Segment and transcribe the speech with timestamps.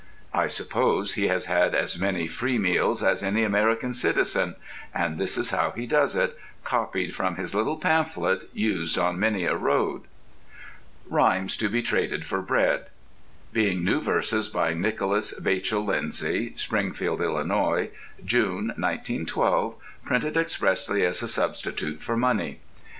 [0.33, 4.55] I suppose he has had as many free meals as any American citizen;
[4.95, 9.45] and, this is how he does it, copied from his little pamphlet used on many
[9.45, 10.05] a road:
[11.07, 12.85] RHYMES TO BE TRADED FOR BREAD
[13.53, 17.91] Being new verses by Nicholas Vachel Lindsay, Springfield, Illinois,
[18.25, 22.59] June, 1912, printed expressly as a substitute for money.